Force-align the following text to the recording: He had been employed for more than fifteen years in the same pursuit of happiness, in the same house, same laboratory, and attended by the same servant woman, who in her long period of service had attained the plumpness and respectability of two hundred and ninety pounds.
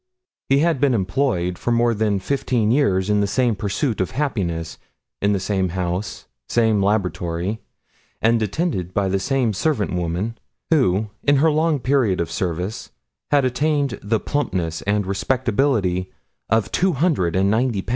He 0.49 0.57
had 0.61 0.81
been 0.81 0.95
employed 0.95 1.59
for 1.59 1.71
more 1.71 1.93
than 1.93 2.19
fifteen 2.19 2.71
years 2.71 3.07
in 3.07 3.21
the 3.21 3.27
same 3.27 3.55
pursuit 3.55 4.01
of 4.01 4.09
happiness, 4.17 4.79
in 5.21 5.31
the 5.31 5.39
same 5.39 5.69
house, 5.69 6.25
same 6.49 6.81
laboratory, 6.81 7.61
and 8.19 8.41
attended 8.41 8.95
by 8.95 9.09
the 9.09 9.19
same 9.19 9.53
servant 9.53 9.93
woman, 9.93 10.39
who 10.71 11.11
in 11.21 11.35
her 11.35 11.51
long 11.51 11.77
period 11.79 12.19
of 12.19 12.31
service 12.31 12.89
had 13.29 13.45
attained 13.45 13.99
the 14.01 14.19
plumpness 14.19 14.81
and 14.87 15.05
respectability 15.05 16.11
of 16.49 16.71
two 16.71 16.93
hundred 16.93 17.35
and 17.35 17.51
ninety 17.51 17.83
pounds. 17.83 17.89